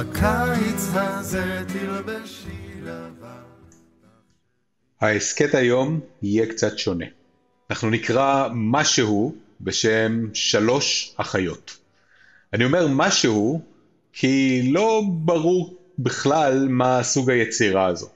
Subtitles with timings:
[0.00, 3.42] בקיץ הזה תלבשי לבן.
[5.00, 7.04] ההסכת היום יהיה קצת שונה.
[7.70, 11.76] אנחנו נקרא משהו בשם שלוש אחיות.
[12.52, 13.60] אני אומר משהו
[14.12, 18.08] כי לא ברור בכלל מה סוג היצירה הזו.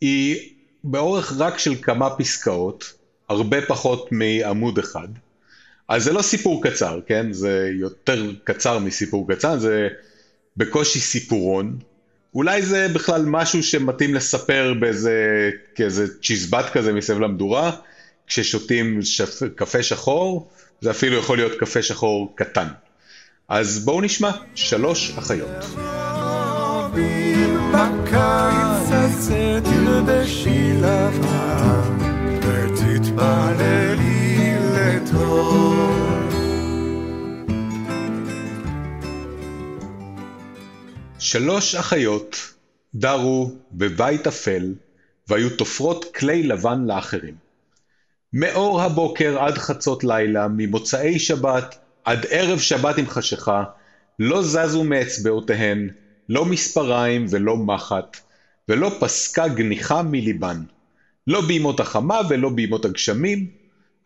[0.00, 0.50] היא
[0.84, 2.92] באורך רק של כמה פסקאות,
[3.28, 5.08] הרבה פחות מעמוד אחד.
[5.88, 7.32] אז זה לא סיפור קצר, כן?
[7.32, 9.88] זה יותר קצר מסיפור קצר, זה
[10.56, 11.78] בקושי סיפורון.
[12.34, 17.70] אולי זה בכלל משהו שמתאים לספר באיזה, כאיזה צ'יזבט כזה מסביב למדורה,
[18.26, 19.42] כששותים שפ...
[19.56, 22.68] קפה שחור, זה אפילו יכול להיות קפה שחור קטן.
[23.48, 25.64] אז בואו נשמע שלוש אחיות.
[27.72, 29.28] בקיץ
[29.64, 31.98] תלבשי לבן,
[32.42, 33.74] ותתפללי
[34.74, 36.01] לטוב.
[41.32, 42.36] שלוש אחיות
[42.94, 44.74] דרו בבית אפל,
[45.28, 47.34] והיו תופרות כלי לבן לאחרים.
[48.32, 53.64] מאור הבוקר עד חצות לילה, ממוצאי שבת עד ערב שבת עם חשיכה,
[54.18, 55.90] לא זזו מאצבעותיהן,
[56.28, 58.16] לא מספריים ולא מחט,
[58.68, 60.62] ולא פסקה גניחה מליבן.
[61.26, 63.46] לא בימות החמה ולא בימות הגשמים,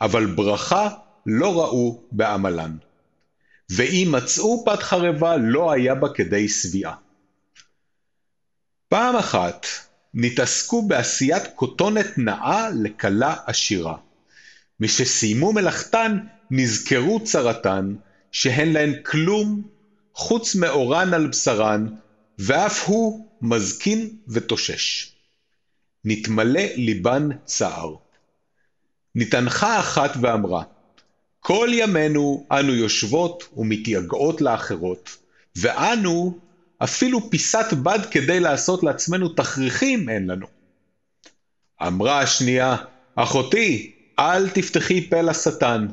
[0.01, 0.89] אבל ברכה
[1.27, 2.77] לא ראו בעמלן.
[3.71, 6.95] ואם מצאו פת חרבה, לא היה בה כדי שביעה.
[8.89, 9.67] פעם אחת
[10.15, 13.97] נתעסקו בעשיית כותונת נאה לכלה עשירה.
[14.81, 16.19] משסיימו מלאכתן,
[16.51, 17.95] נזכרו צרתן,
[18.33, 19.63] שהן להן כלום
[20.15, 21.87] חוץ מאורן על בשרן,
[22.39, 25.13] ואף הוא מזקין ותושש.
[26.05, 27.95] נתמלא ליבן צער.
[29.15, 30.63] נתנחה אחת ואמרה,
[31.41, 35.17] כל ימינו אנו יושבות ומתייגעות לאחרות,
[35.57, 36.39] ואנו
[36.79, 40.47] אפילו פיסת בד כדי לעשות לעצמנו תכריכים אין לנו.
[41.83, 42.77] אמרה השנייה,
[43.15, 45.87] אחותי, אל תפתחי פה לשטן,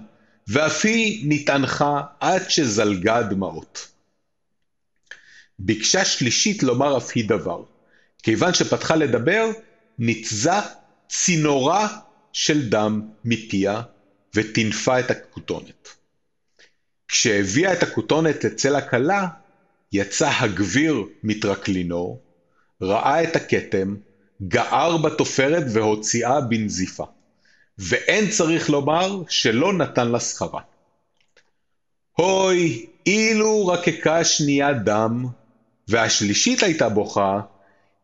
[0.48, 3.88] ואף היא נתענחה עד שזלגה דמעות.
[5.60, 7.64] ביקשה שלישית לומר אף היא דבר.
[8.24, 9.50] כיוון שפתחה לדבר,
[10.00, 10.52] ניתזה
[11.08, 11.88] צינורה
[12.34, 13.82] של דם מפיה,
[14.36, 15.88] וטינפה את הכותונת.
[17.08, 19.28] כשהביאה את הכותונת אצל הכלה,
[19.94, 22.20] יצא הגביר מטרקלינו,
[22.82, 23.96] ראה את הכתם,
[24.48, 27.06] גער בתופרת והוציאה בנזיפה.
[27.78, 30.62] ואין צריך לומר שלא נתן לה שכרה.
[32.18, 35.26] הוי, אילו רקקה שנייה דם,
[35.88, 37.42] והשלישית הייתה בוכה,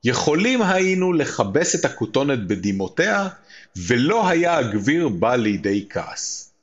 [0.03, 3.27] יכולים היינו לכבס את הכותונת בדמעותיה,
[3.75, 6.53] ולא היה הגביר בא לידי כעס.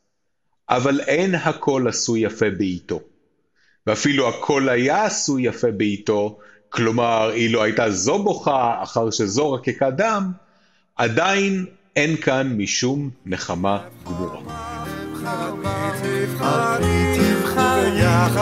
[0.69, 3.01] אבל אין הכל עשוי יפה בעיתו.
[3.87, 6.39] ואפילו הכל היה עשוי יפה בעיתו,
[6.69, 10.33] כלומר, אילו הייתה זו בוכה אחר שזו רקקה דם,
[10.97, 11.67] עדיין
[11.97, 14.41] אין כאן משום נחמה גמורה.
[16.03, 18.37] תבחרי, תבחרי,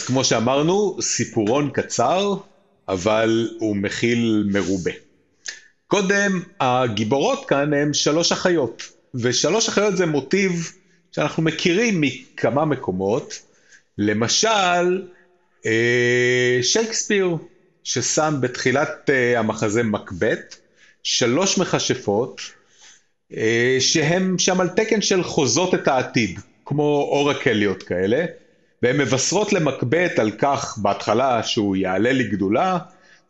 [0.00, 2.34] אז כמו שאמרנו, סיפורון קצר,
[2.88, 4.90] אבל הוא מכיל מרובה.
[5.86, 8.82] קודם, הגיבורות כאן הן שלוש אחיות,
[9.14, 10.70] ושלוש אחיות זה מוטיב
[11.12, 13.34] שאנחנו מכירים מכמה מקומות.
[13.98, 15.02] למשל,
[15.66, 17.36] אה, שייקספיר,
[17.84, 20.56] ששם בתחילת אה, המחזה מקבט,
[21.02, 22.40] שלוש מכשפות,
[23.36, 28.24] אה, שהן שם על תקן של חוזות את העתיד, כמו אורקליות כאלה,
[28.82, 32.78] והן מבשרות למקבט על כך בהתחלה שהוא יעלה לגדולה,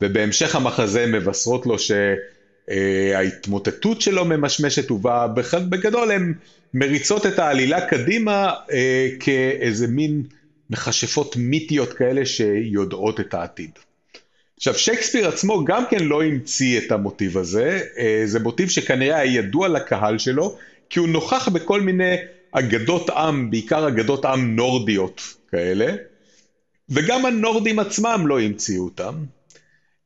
[0.01, 1.77] ובהמשך המחזה מבשרות לו
[2.69, 5.27] שההתמוטטות שלו ממשמשת ובאה,
[5.69, 6.35] בגדול הן
[6.75, 10.23] מריצות את העלילה קדימה אה, כאיזה מין
[10.71, 13.71] מכשפות מיתיות כאלה שיודעות את העתיד.
[14.57, 19.35] עכשיו שייקספיר עצמו גם כן לא המציא את המוטיב הזה, אה, זה מוטיב שכנראה היה
[19.39, 20.57] ידוע לקהל שלו,
[20.91, 22.17] כי הוא נוכח בכל מיני
[22.53, 25.95] אגדות עם, בעיקר אגדות עם נורדיות כאלה,
[26.89, 29.15] וגם הנורדים עצמם לא המציאו אותם.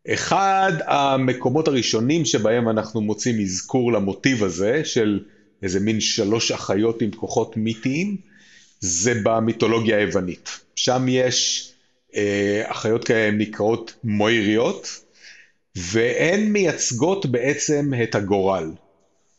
[0.08, 5.20] אחד המקומות הראשונים שבהם אנחנו מוצאים אזכור למוטיב הזה, של
[5.62, 8.16] איזה מין שלוש אחיות עם כוחות מיתיים,
[8.80, 10.60] זה במיתולוגיה היוונית.
[10.76, 11.70] שם יש
[12.16, 15.00] אה, אחיות כאלה, נקראות מויריות,
[15.76, 18.70] והן מייצגות בעצם את הגורל.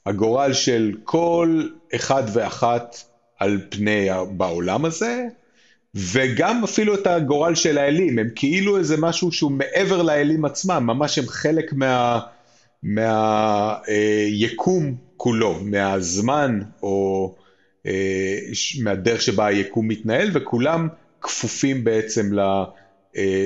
[0.05, 2.95] הגורל של כל אחד ואחת
[3.39, 4.07] על פני
[4.37, 5.27] בעולם הזה,
[5.95, 11.17] וגם אפילו את הגורל של האלים, הם כאילו איזה משהו שהוא מעבר לאלים עצמם, ממש
[11.17, 12.19] הם חלק מה,
[12.83, 17.35] מהיקום אה, כולו, מהזמן או
[17.85, 18.37] אה,
[18.83, 20.87] מהדרך שבה היקום מתנהל, וכולם
[21.21, 22.65] כפופים בעצם אה,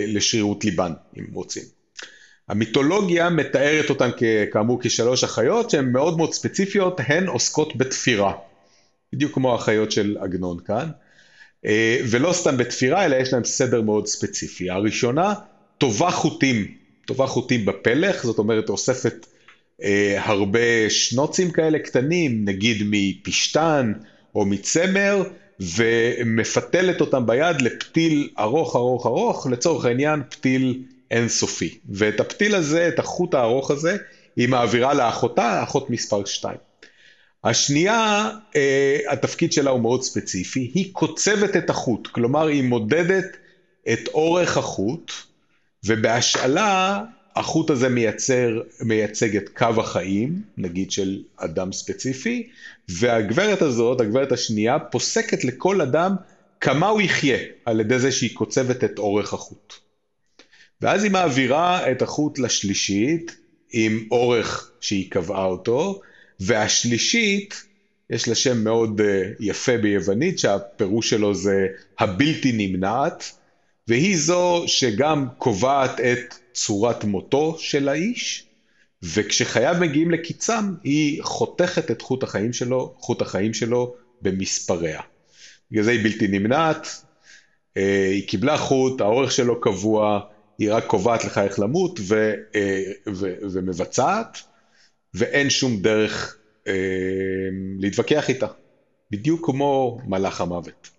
[0.07, 1.78] לשרירות ליבן, אם רוצים.
[2.49, 4.09] המיתולוגיה מתארת אותן
[4.51, 8.33] כאמור כשלוש אחיות שהן מאוד מאוד ספציפיות, הן עוסקות בתפירה,
[9.13, 10.89] בדיוק כמו האחיות של עגנון כאן,
[11.65, 14.69] אה, ולא סתם בתפירה, אלא יש להן סדר מאוד ספציפי.
[14.69, 15.33] הראשונה,
[15.77, 16.67] טובה חוטים,
[17.05, 19.25] טובה חוטים בפלך, זאת אומרת אוספת
[19.83, 23.93] אה, הרבה שנוצים כאלה קטנים, נגיד מפשתן
[24.35, 25.23] או מצמר,
[25.59, 31.79] ומפתלת אותם ביד לפתיל ארוך ארוך ארוך, לצורך העניין פתיל אינסופי.
[31.89, 33.97] ואת הפתיל הזה, את החוט הארוך הזה,
[34.35, 36.57] היא מעבירה לאחותה, אחות מספר 2.
[37.43, 43.37] השנייה, אה, התפקיד שלה הוא מאוד ספציפי, היא קוצבת את החוט, כלומר היא מודדת
[43.93, 45.11] את אורך החוט,
[45.85, 47.03] ובהשאלה
[47.35, 52.49] החוט הזה מייצר, מייצג את קו החיים, נגיד של אדם ספציפי,
[52.89, 56.15] והגברת הזאת, הגברת השנייה, פוסקת לכל אדם
[56.61, 59.73] כמה הוא יחיה, על ידי זה שהיא קוצבת את אורך החוט.
[60.81, 63.35] ואז היא מעבירה את החוט לשלישית,
[63.71, 66.01] עם אורך שהיא קבעה אותו,
[66.39, 67.63] והשלישית,
[68.09, 71.67] יש לה שם מאוד אה, יפה ביוונית, שהפירוש שלו זה
[71.99, 73.31] הבלתי נמנעת,
[73.87, 78.43] והיא זו שגם קובעת את צורת מותו של האיש,
[79.03, 85.01] וכשחייו מגיעים לקיצם, היא חותכת את חוט החיים שלו, חוט החיים שלו במספריה.
[85.71, 87.03] בגלל זה היא בלתי נמנעת,
[87.77, 90.19] אה, היא קיבלה חוט, האורך שלו קבוע,
[90.59, 94.37] היא רק קובעת לך איך למות ו, אה, ו, ומבצעת,
[95.13, 96.73] ואין שום דרך אה,
[97.79, 98.47] להתווכח איתה.
[99.11, 100.89] בדיוק כמו מלאך המוות.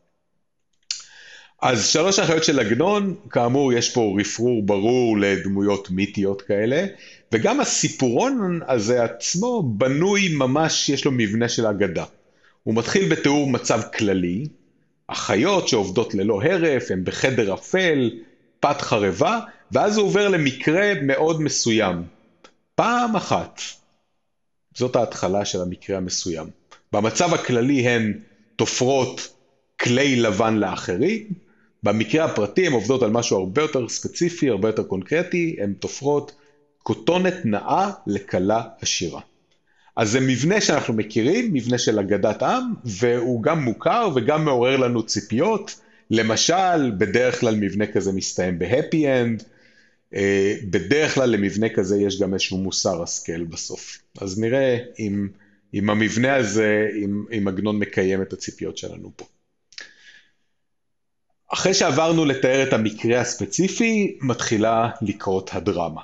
[1.63, 6.87] אז שלוש האחיות של עגנון, כאמור יש פה רפרור ברור לדמויות מיתיות כאלה,
[7.33, 12.05] וגם הסיפורון הזה עצמו בנוי ממש, יש לו מבנה של אגדה.
[12.63, 14.47] הוא מתחיל בתיאור מצב כללי,
[15.09, 18.11] החיות שעובדות ללא הרף, הן בחדר אפל,
[18.61, 19.41] פת חרבה,
[19.73, 22.03] ואז הוא עובר למקרה מאוד מסוים.
[22.75, 23.61] פעם אחת,
[24.75, 26.47] זאת ההתחלה של המקרה המסוים.
[26.93, 28.19] במצב הכללי הן
[28.57, 29.35] תופרות
[29.81, 31.27] כלי לבן לאחרים,
[31.83, 36.33] במקרה הפרטי הן עובדות על משהו הרבה יותר ספציפי, הרבה יותר קונקרטי, הן תופרות
[36.83, 39.21] כותונת נאה לכלה עשירה.
[39.97, 45.03] אז זה מבנה שאנחנו מכירים, מבנה של אגדת עם, והוא גם מוכר וגם מעורר לנו
[45.03, 45.81] ציפיות.
[46.11, 49.43] למשל, בדרך כלל מבנה כזה מסתיים בהפי אנד,
[50.15, 53.99] אה, בדרך כלל למבנה כזה יש גם איזשהו מוסר השכל בסוף.
[54.21, 55.29] אז נראה אם,
[55.75, 59.25] אם המבנה הזה, אם, אם עגנון מקיים את הציפיות שלנו פה.
[61.53, 66.01] אחרי שעברנו לתאר את המקרה הספציפי, מתחילה לקרות הדרמה.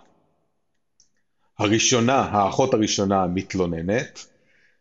[1.59, 4.27] הראשונה, האחות הראשונה מתלוננת.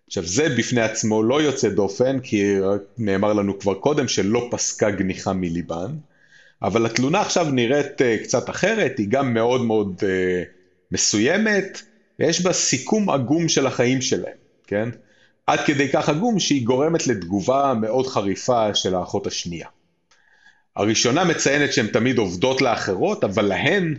[0.08, 2.56] עכשיו זה בפני עצמו לא יוצא דופן, כי
[2.98, 5.96] נאמר לנו כבר קודם שלא פסקה גניחה מליבן,
[6.62, 10.06] אבל התלונה עכשיו נראית uh, קצת אחרת, היא גם מאוד מאוד uh,
[10.92, 11.82] מסוימת,
[12.20, 14.90] ויש בה סיכום עגום של החיים שלהם, כן?
[15.48, 19.68] עד כדי כך עגום שהיא גורמת לתגובה מאוד חריפה של האחות השנייה.
[20.76, 23.96] הראשונה מציינת שהן תמיד עובדות לאחרות, אבל להן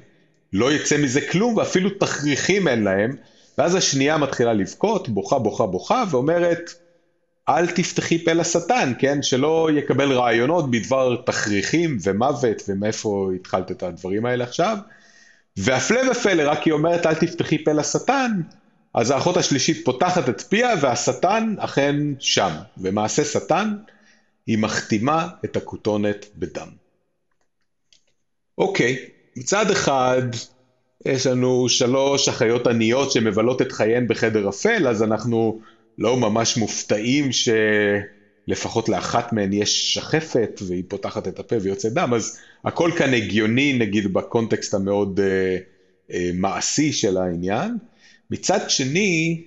[0.52, 3.16] לא יצא מזה כלום, ואפילו תכריכים אין להם,
[3.58, 6.70] ואז השנייה מתחילה לבכות, בוכה, בוכה, בוכה, ואומרת,
[7.48, 9.22] אל תפתחי פה לשטן, כן?
[9.22, 14.76] שלא יקבל רעיונות בדבר תכריכים ומוות, ומאיפה התחלת את הדברים האלה עכשיו.
[15.56, 18.40] והפלא ופלא, רק היא אומרת, אל תפתחי פה לשטן,
[18.94, 22.50] אז האחות השלישית פותחת את פיה, והשטן אכן שם.
[22.78, 23.76] ומעשה שטן,
[24.46, 26.68] היא מחתימה את הכותונת בדם.
[28.58, 28.96] אוקיי,
[29.36, 30.22] מצד אחד
[31.06, 35.60] יש לנו שלוש אחיות עניות שמבלות את חייהן בחדר אפל, אז אנחנו
[35.98, 42.38] לא ממש מופתעים שלפחות לאחת מהן יש שחפת והיא פותחת את הפה ויוצא דם, אז
[42.64, 45.56] הכל כאן הגיוני נגיד בקונטקסט המאוד אה,
[46.12, 47.76] אה, מעשי של העניין.
[48.30, 49.42] מצד שני,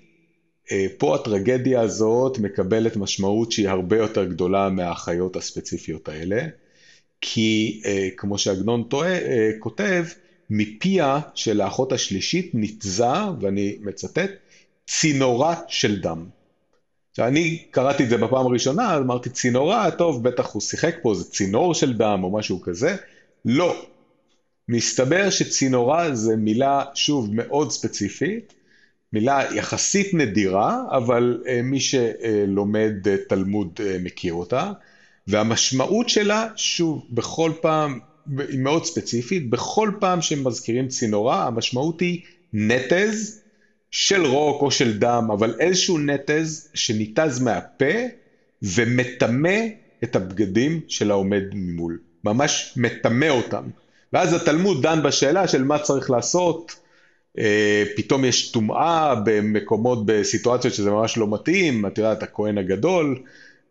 [0.71, 6.47] אה, פה הטרגדיה הזאת מקבלת משמעות שהיא הרבה יותר גדולה מהאחיות הספציפיות האלה,
[7.21, 10.05] כי אה, כמו שעגנון אה, כותב,
[10.49, 13.05] מפיה של האחות השלישית ניתזה,
[13.41, 14.31] ואני מצטט,
[14.87, 16.25] צינורה של דם.
[17.11, 21.23] עכשיו, אני קראתי את זה בפעם הראשונה, אמרתי צינורה, טוב, בטח הוא שיחק פה, זה
[21.23, 22.95] צינור של דם או משהו כזה.
[23.45, 23.85] לא.
[24.69, 28.53] מסתבר שצינורה זה מילה, שוב, מאוד ספציפית,
[29.13, 34.71] מילה יחסית נדירה, אבל uh, מי שלומד uh, תלמוד uh, מכיר אותה,
[35.27, 37.99] והמשמעות שלה, שוב, בכל פעם,
[38.57, 42.21] מאוד ספציפית, בכל פעם שמזכירים צינורה, המשמעות היא
[42.53, 43.41] נטז
[43.91, 47.93] של רוק או של דם, אבל איזשהו נטז שניתז מהפה
[48.61, 49.59] ומטמא
[50.03, 51.99] את הבגדים של העומד ממול.
[52.23, 53.63] ממש מטמא אותם.
[54.13, 56.75] ואז התלמוד דן בשאלה של מה צריך לעשות,
[57.39, 63.19] אה, פתאום יש טומאה במקומות, בסיטואציות שזה ממש לא מתאים, את יודעת, הכהן הגדול,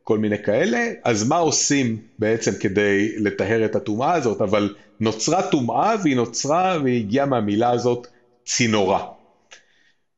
[0.08, 4.40] כל מיני כאלה, אז מה עושים בעצם כדי לטהר את הטומאה הזאת?
[4.40, 8.06] אבל נוצרה טומאה והיא נוצרה והיא הגיעה מהמילה הזאת
[8.44, 9.06] צינורה.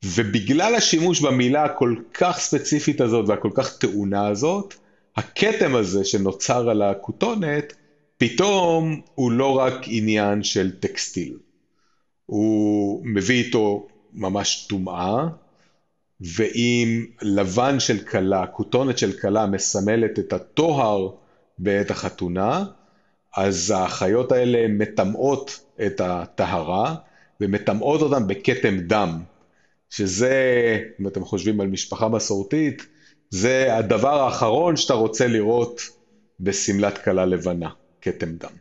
[0.04, 4.74] ובגלל השימוש במילה הכל כך ספציפית הזאת והכל כך טעונה הזאת,
[5.16, 7.72] הכתם הזה שנוצר על הכותונת,
[8.18, 11.36] פתאום הוא לא רק עניין של טקסטיל.
[12.26, 15.26] הוא מביא איתו ממש טומאה,
[16.20, 21.08] ואם לבן של כלה, כותונת של כלה מסמלת את הטוהר
[21.58, 22.64] בעת החתונה,
[23.36, 26.94] אז החיות האלה מטמאות את הטהרה
[27.40, 29.22] ומטמאות אותם בכתם דם,
[29.90, 30.34] שזה,
[31.00, 32.86] אם אתם חושבים על משפחה מסורתית,
[33.30, 35.80] זה הדבר האחרון שאתה רוצה לראות
[36.40, 37.68] בשמלת כלה לבנה,
[38.00, 38.52] כתם דם.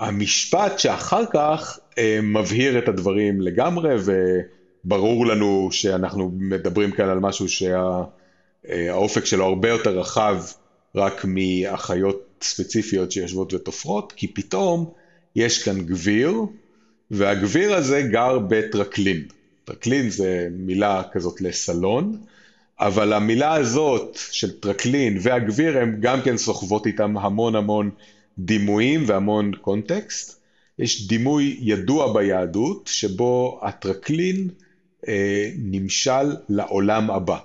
[0.00, 3.94] המשפט שאחר כך אה, מבהיר את הדברים לגמרי,
[4.86, 10.42] וברור לנו שאנחנו מדברים כאן על משהו שהאופק שלו הרבה יותר רחב
[10.94, 14.90] רק מאחיות ספציפיות שיושבות ותופרות, כי פתאום
[15.36, 16.34] יש כאן גביר,
[17.10, 19.22] והגביר הזה גר בטרקלין.
[19.64, 22.18] טרקלין זה מילה כזאת לסלון,
[22.80, 27.90] אבל המילה הזאת של טרקלין והגביר הם גם כן סוחבות איתם המון המון
[28.38, 30.40] דימויים והמון קונטקסט.
[30.78, 34.65] יש דימוי ידוע ביהדות שבו הטרקלין אה,
[35.58, 37.38] נמשל לעולם הבא.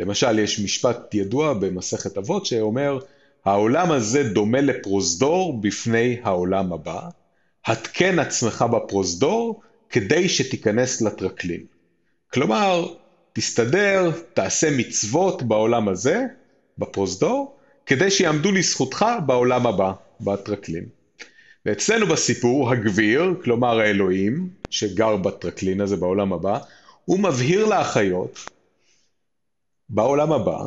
[0.00, 2.98] למשל, יש משפט ידוע במסכת אבות שאומר,
[3.44, 7.00] העולם הזה דומה לפרוזדור בפני העולם הבא,
[7.66, 11.64] התקן עצמך בפרוזדור כדי שתיכנס לטרקלין.
[12.32, 12.86] כלומר,
[13.32, 16.24] תסתדר, תעשה מצוות בעולם הזה,
[16.78, 17.56] בפרוזדור,
[17.86, 20.84] כדי שיעמדו לזכותך בעולם הבא, בטרקלין.
[21.66, 26.58] ואצלנו בסיפור, הגביר, כלומר האלוהים, שגר בטרקלין הזה בעולם הבא,
[27.04, 28.38] הוא מבהיר לאחיות
[29.88, 30.60] בעולם הבא,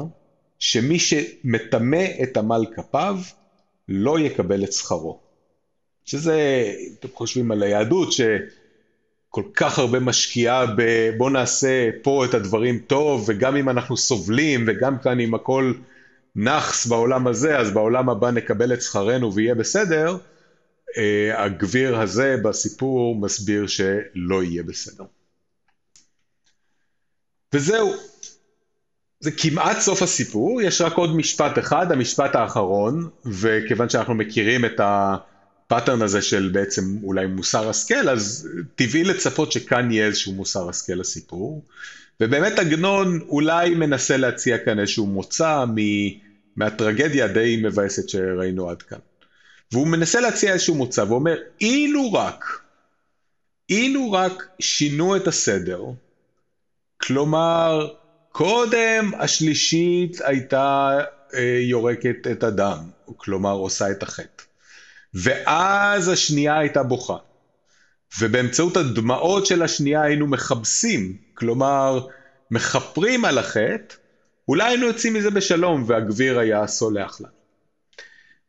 [0.60, 3.18] שמי שמטמא את עמל כפיו,
[3.88, 5.20] לא יקבל את שכרו.
[6.06, 10.82] שזה, אתם חושבים על היהדות, שכל כך הרבה משקיעה ב...
[11.18, 15.74] בוא נעשה פה את הדברים טוב, וגם אם אנחנו סובלים, וגם כאן אם הכל
[16.36, 20.18] נאחס בעולם הזה, אז בעולם הבא נקבל את שכרנו ויהיה בסדר,
[20.98, 25.04] אה, הגביר הזה בסיפור מסביר שלא יהיה בסדר.
[27.54, 27.94] וזהו,
[29.20, 34.80] זה כמעט סוף הסיפור, יש רק עוד משפט אחד, המשפט האחרון, וכיוון שאנחנו מכירים את
[34.80, 40.94] הפאטרן הזה של בעצם אולי מוסר השכל, אז טבעי לצפות שכאן יהיה איזשהו מוסר השכל
[40.94, 41.64] לסיפור.
[42.20, 45.76] ובאמת עגנון אולי מנסה להציע כאן איזשהו מוצא מ...
[46.56, 48.98] מהטרגדיה הדי מבאסת שראינו עד כאן.
[49.72, 52.46] והוא מנסה להציע איזשהו מוצא, ואומר, אילו רק,
[53.70, 55.82] אילו רק שינו את הסדר,
[57.08, 57.88] כלומר,
[58.32, 61.00] קודם השלישית הייתה
[61.34, 62.80] אה, יורקת את הדם,
[63.18, 64.44] כלומר עושה את החטא.
[65.14, 67.18] ואז השנייה הייתה בוכה.
[68.20, 72.08] ובאמצעות הדמעות של השנייה היינו מכבסים, כלומר
[72.52, 73.96] מכפרים על החטא,
[74.48, 77.30] אולי היינו יוצאים מזה בשלום והגביר היה סולח לנו.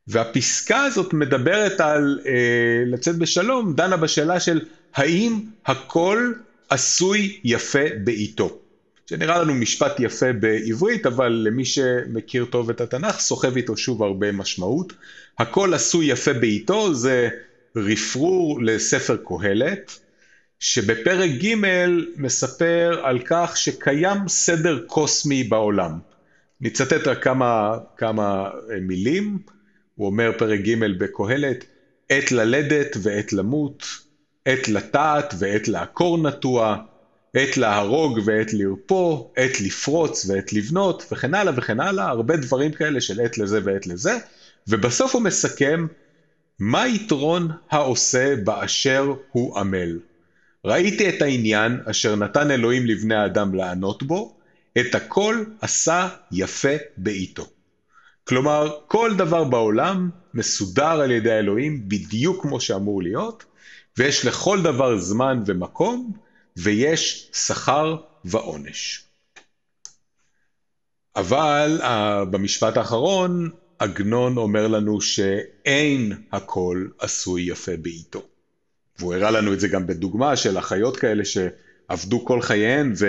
[0.09, 4.61] והפסקה הזאת מדברת על אה, לצאת בשלום, דנה בשאלה של
[4.95, 6.33] האם הכל
[6.68, 8.58] עשוי יפה בעיתו.
[9.11, 14.32] שנראה לנו משפט יפה בעברית, אבל למי שמכיר טוב את התנ"ך, סוחב איתו שוב הרבה
[14.32, 14.92] משמעות.
[15.38, 17.28] הכל עשוי יפה בעיתו זה
[17.76, 19.99] רפרור לספר קהלת,
[20.61, 21.54] שבפרק ג'
[22.16, 25.99] מספר על כך שקיים סדר קוסמי בעולם.
[26.61, 29.38] נצטט רק כמה, כמה מילים,
[29.94, 31.64] הוא אומר פרק ג' בקהלת,
[32.08, 33.87] עת ללדת ועת למות,
[34.47, 36.76] עת לטעת ועת לעקור נטוע,
[37.35, 43.00] עת להרוג ועת לרפוא, עת לפרוץ ועת לבנות, וכן הלאה וכן הלאה, הרבה דברים כאלה
[43.00, 44.19] של עת לזה ועת לזה,
[44.69, 45.87] ובסוף הוא מסכם,
[46.59, 49.99] מה יתרון העושה באשר הוא עמל?
[50.65, 54.37] ראיתי את העניין אשר נתן אלוהים לבני האדם לענות בו,
[54.79, 57.47] את הכל עשה יפה בעיתו.
[58.25, 63.45] כלומר, כל דבר בעולם מסודר על ידי האלוהים בדיוק כמו שאמור להיות,
[63.99, 66.12] ויש לכל דבר זמן ומקום,
[66.57, 69.05] ויש שכר ועונש.
[71.17, 78.23] אבל uh, במשפט האחרון, עגנון אומר לנו שאין הכל עשוי יפה בעיתו.
[78.99, 83.07] והוא הראה לנו את זה גם בדוגמה של אחיות כאלה שעבדו כל חייהן ו,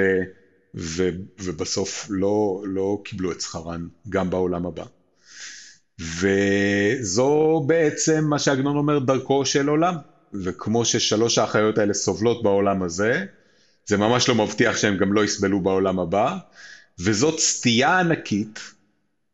[0.76, 4.84] ו, ובסוף לא, לא קיבלו את שכרן גם בעולם הבא.
[6.00, 9.96] וזו בעצם מה שעגנון אומר דרכו של עולם.
[10.34, 13.26] וכמו ששלוש האחיות האלה סובלות בעולם הזה,
[13.86, 16.38] זה ממש לא מבטיח שהם גם לא יסבלו בעולם הבא,
[17.00, 18.60] וזאת סטייה ענקית,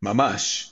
[0.01, 0.71] ממש,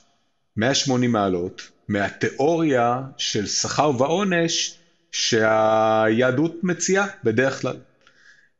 [0.56, 4.78] 180 מעלות, מהתיאוריה של שכר ועונש
[5.12, 7.76] שהיהדות מציעה בדרך כלל.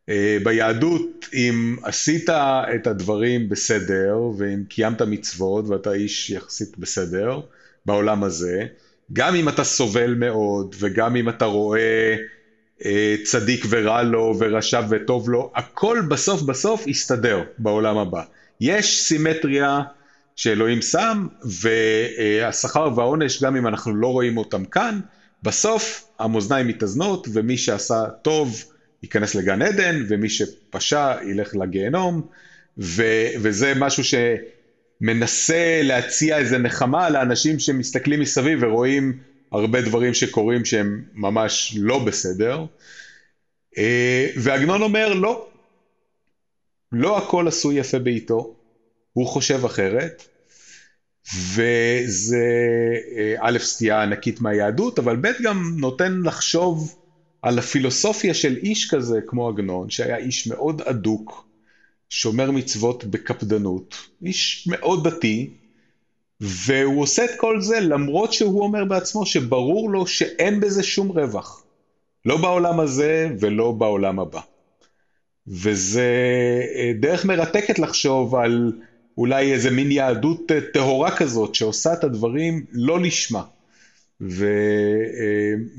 [0.08, 2.30] אה, ביהדות, אם עשית
[2.74, 7.40] את הדברים בסדר, ואם קיימת מצוות ואתה איש יחסית בסדר
[7.86, 8.66] בעולם הזה,
[9.12, 12.16] גם אם אתה סובל מאוד, וגם אם אתה רואה
[12.84, 18.22] אה, צדיק ורע לו, ורשע וטוב לו, הכל בסוף בסוף יסתדר בעולם הבא.
[18.60, 19.80] יש סימטריה
[20.36, 25.00] שאלוהים שם, והשכר והעונש, גם אם אנחנו לא רואים אותם כאן,
[25.42, 28.64] בסוף המאזניים מתאזנות, ומי שעשה טוב
[29.02, 32.22] ייכנס לגן עדן, ומי שפשע ילך לגיהנום,
[32.78, 34.04] ו- וזה משהו
[35.02, 39.18] שמנסה להציע איזה נחמה לאנשים שמסתכלים מסביב ורואים
[39.52, 42.64] הרבה דברים שקורים שהם ממש לא בסדר.
[43.78, 45.48] אה, ועגנון אומר, לא,
[46.92, 48.54] לא הכל עשוי יפה בעיתו,
[49.12, 50.22] הוא חושב אחרת,
[51.34, 52.46] וזה
[53.16, 56.94] אה, א', סטייה ענקית מהיהדות, אבל ב', גם נותן לחשוב
[57.42, 61.51] על הפילוסופיה של איש כזה כמו עגנון, שהיה איש מאוד אדוק,
[62.12, 65.50] שומר מצוות בקפדנות, איש מאוד דתי,
[66.40, 71.64] והוא עושה את כל זה למרות שהוא אומר בעצמו שברור לו שאין בזה שום רווח.
[72.24, 74.40] לא בעולם הזה ולא בעולם הבא.
[75.46, 76.10] וזה
[76.74, 78.72] אה, דרך מרתקת לחשוב על
[79.18, 83.42] אולי איזה מין יהדות אה, טהורה כזאת שעושה את הדברים לא לשמה.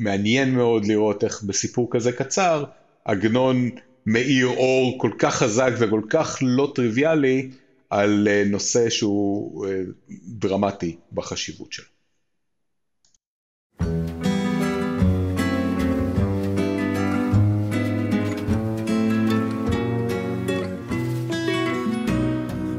[0.02, 2.64] ומעניין מאוד לראות איך בסיפור כזה קצר
[3.06, 3.70] עגנון
[4.06, 7.50] מאיר אור כל כך חזק וכל כך לא טריוויאלי
[7.90, 11.86] על אה, נושא שהוא אה, דרמטי בחשיבות שלו.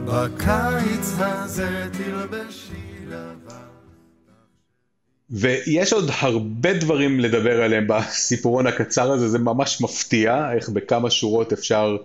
[0.06, 1.88] בקיץ הזה
[5.34, 11.52] ויש עוד הרבה דברים לדבר עליהם בסיפורון הקצר הזה, זה ממש מפתיע איך בכמה שורות
[11.52, 11.96] אפשר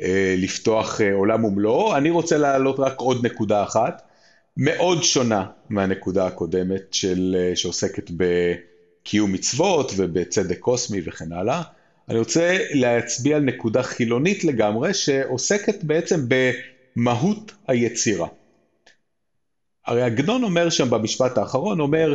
[0.00, 1.96] אה, לפתוח אה, עולם ומלואו.
[1.96, 4.02] אני רוצה להעלות רק עוד נקודה אחת,
[4.56, 11.62] מאוד שונה מהנקודה הקודמת של, אה, שעוסקת בקיום מצוות ובצדק קוסמי וכן הלאה.
[12.08, 16.20] אני רוצה להצביע על נקודה חילונית לגמרי, שעוסקת בעצם
[16.96, 18.26] במהות היצירה.
[19.86, 22.14] הרי עגנון אומר שם במשפט האחרון, אומר,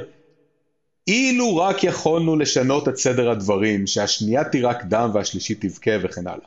[1.08, 6.46] אילו רק יכולנו לשנות את סדר הדברים, שהשנייה תירק דם והשלישית תבכה וכן הלאה.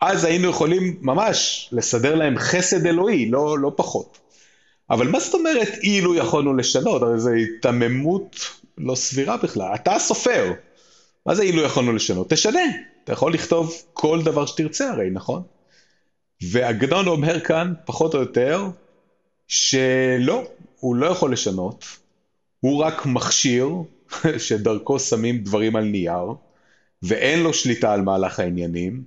[0.00, 4.18] אז היינו יכולים ממש לסדר להם חסד אלוהי, לא, לא פחות.
[4.90, 7.02] אבל מה זאת אומרת אילו יכולנו לשנות?
[7.02, 8.36] הרי זו היתממות
[8.78, 9.74] לא סבירה בכלל.
[9.74, 10.52] אתה הסופר.
[11.26, 12.30] מה זה אילו יכולנו לשנות?
[12.30, 12.60] תשנה.
[13.04, 15.42] אתה יכול לכתוב כל דבר שתרצה הרי, נכון?
[16.42, 18.64] ועגנון אומר כאן, פחות או יותר,
[19.48, 20.42] שלא,
[20.80, 21.84] הוא לא יכול לשנות,
[22.66, 23.68] הוא רק מכשיר
[24.46, 26.32] שדרכו שמים דברים על נייר,
[27.02, 29.02] ואין לו שליטה על מהלך העניינים,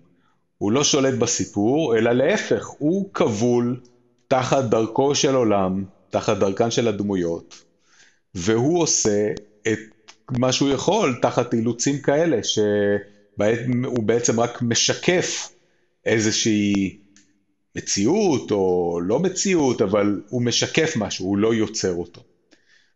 [0.58, 3.80] הוא לא שולט בסיפור, אלא להפך, הוא כבול
[4.28, 7.64] תחת דרכו של עולם, תחת דרכן של הדמויות,
[8.36, 9.32] והוא עושה
[9.68, 9.80] את
[10.32, 15.50] מה שהוא יכול תחת אילוצים כאלה, שהוא בעצם רק משקף
[16.06, 16.98] איזושהי
[17.76, 22.22] מציאות או לא מציאות, אבל הוא משקף משהו, הוא לא יוצר אותו.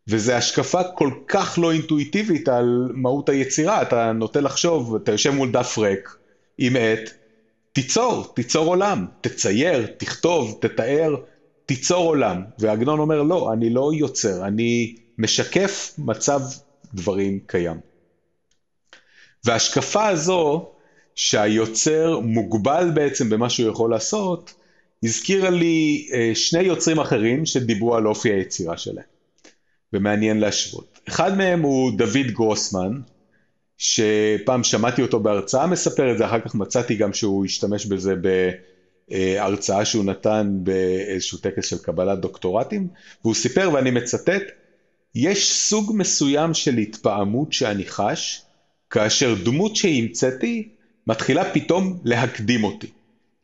[0.08, 5.52] וזו השקפה כל כך לא אינטואיטיבית על מהות היצירה, אתה נוטה לחשוב, אתה יושב מול
[5.52, 6.10] דף ריק
[6.58, 7.10] עם עט,
[7.72, 11.16] תיצור, תיצור עולם, תצייר, תכתוב, תתאר,
[11.66, 12.42] תיצור עולם.
[12.60, 16.42] ועגנון אומר, לא, אני לא יוצר, אני משקף מצב
[16.94, 17.78] דברים קיים.
[19.44, 20.74] וההשקפה הזו,
[21.16, 24.54] שהיוצר מוגבל בעצם במה שהוא יכול לעשות,
[25.04, 29.13] הזכירה לי אה, שני יוצרים אחרים שדיברו על אופי היצירה שלהם.
[29.94, 31.00] ומעניין להשוות.
[31.08, 33.00] אחד מהם הוא דוד גרוסמן,
[33.78, 38.14] שפעם שמעתי אותו בהרצאה מספר את זה, אחר כך מצאתי גם שהוא השתמש בזה
[39.10, 42.88] בהרצאה שהוא נתן באיזשהו טקס של קבלת דוקטורטים,
[43.24, 44.44] והוא סיפר, ואני מצטט,
[45.16, 48.42] יש סוג מסוים של התפעמות שאני חש,
[48.90, 50.70] כאשר דמות שהמצאתי
[51.08, 52.88] מתחילה פתאום להקדים אותי,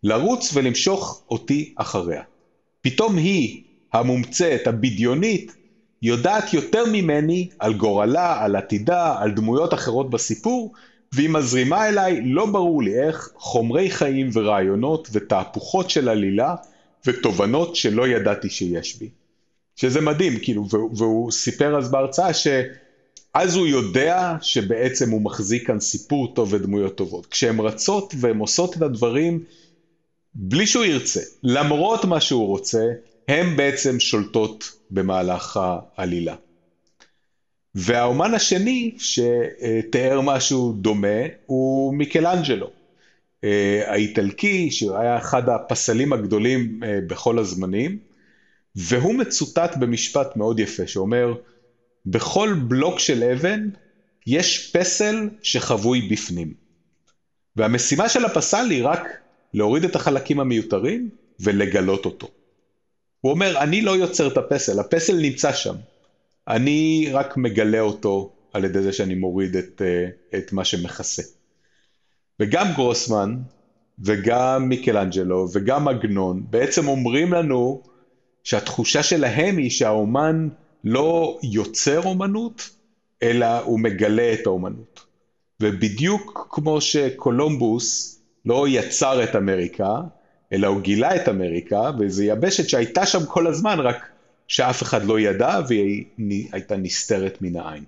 [0.03, 2.21] לרוץ ולמשוך אותי אחריה.
[2.81, 5.55] פתאום היא, המומצאת, הבדיונית,
[6.01, 10.73] יודעת יותר ממני על גורלה, על עתידה, על דמויות אחרות בסיפור,
[11.12, 16.55] והיא מזרימה אליי, לא ברור לי איך, חומרי חיים ורעיונות ותהפוכות של עלילה
[17.05, 19.09] ותובנות שלא ידעתי שיש בי.
[19.75, 26.33] שזה מדהים, כאילו, והוא סיפר אז בהרצאה שאז הוא יודע שבעצם הוא מחזיק כאן סיפור
[26.33, 27.25] טוב ודמויות טובות.
[27.25, 29.43] כשהן רצות והן עושות את הדברים
[30.35, 32.83] בלי שהוא ירצה, למרות מה שהוא רוצה,
[33.29, 35.59] הן בעצם שולטות במהלך
[35.97, 36.35] העלילה.
[37.75, 42.71] והאומן השני שתיאר משהו דומה הוא מיקלאנג'לו,
[43.43, 47.99] אה, האיטלקי שהיה אחד הפסלים הגדולים אה, בכל הזמנים,
[48.75, 51.33] והוא מצוטט במשפט מאוד יפה שאומר,
[52.05, 53.69] בכל בלוק של אבן
[54.27, 56.53] יש פסל שחבוי בפנים.
[57.55, 59.03] והמשימה של הפסל היא רק
[59.53, 62.27] להוריד את החלקים המיותרים ולגלות אותו.
[63.21, 65.75] הוא אומר, אני לא יוצר את הפסל, הפסל נמצא שם.
[66.47, 71.23] אני רק מגלה אותו על ידי זה שאני מוריד את, אה, את מה שמכסה.
[72.39, 73.38] וגם גרוסמן,
[73.99, 77.84] וגם מיקלאנג'לו, וגם עגנון, בעצם אומרים לנו
[78.43, 80.49] שהתחושה שלהם היא שהאומן
[80.84, 82.69] לא יוצר אומנות,
[83.23, 85.05] אלא הוא מגלה את האומנות.
[85.62, 89.95] ובדיוק כמו שקולומבוס לא יצר את אמריקה,
[90.53, 94.09] אלא הוא גילה את אמריקה, וזו יבשת שהייתה שם כל הזמן, רק
[94.47, 96.05] שאף אחד לא ידע והיא
[96.51, 97.83] הייתה נסתרת מן העין.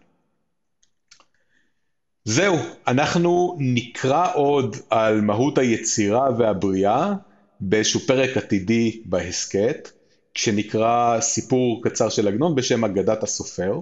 [2.25, 2.55] זהו,
[2.87, 7.13] אנחנו נקרא עוד על מהות היצירה והבריאה
[7.59, 9.91] באיזשהו פרק עתידי בהסכת,
[10.33, 13.79] כשנקרא סיפור קצר של עגנון בשם אגדת הסופר,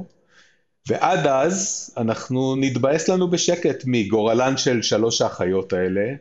[0.87, 6.13] ועד אז אנחנו נתבאס לנו בשקט מגורלן של שלוש האחיות האלה,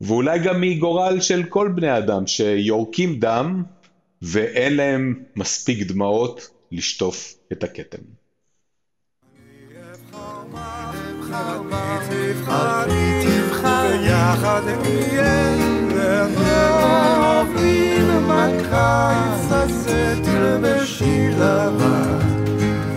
[0.00, 3.62] ואולי גם מגורל של כל בני אדם שיורקים דם
[4.22, 8.02] ואין להם מספיק דמעות לשטוף את הכתם.